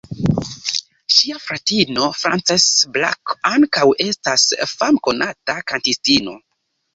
[1.15, 2.65] Ŝia fratino Frances
[2.95, 6.35] Black ankaŭ estas famkonata kantistino.